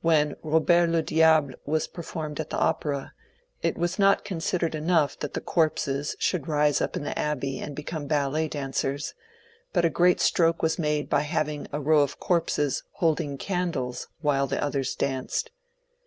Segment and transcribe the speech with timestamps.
[0.00, 3.10] When ^^ Bobert le Diable" was performed at the Oi)era,
[3.60, 7.76] it was not considered enough that the corpses should rise up iix the abbey and
[7.76, 9.12] become ballet dancers,
[9.74, 14.46] but a great stroke was made by having a row of corpses holding candles while
[14.46, 15.50] the others danced!